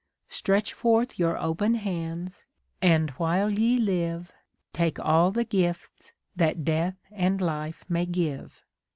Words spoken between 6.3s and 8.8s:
that Death and Life may give!"